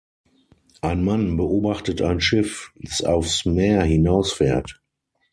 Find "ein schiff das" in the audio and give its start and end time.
2.01-3.03